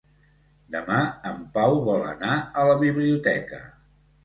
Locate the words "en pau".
1.33-1.77